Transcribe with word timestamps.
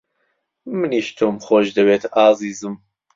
منیش 0.77 1.07
تۆم 1.17 1.35
خۆش 1.45 1.67
دەوێت، 1.77 2.03
ئازیزم. 2.15 2.75